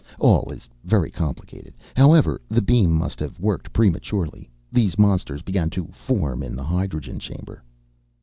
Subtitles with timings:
[0.17, 0.51] All
[0.83, 1.75] very complicated.
[1.95, 4.49] However the beam must have worked prematurely.
[4.71, 7.61] These monsters began to form in the hydrogen chamber."